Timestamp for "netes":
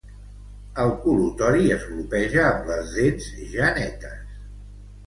3.79-4.27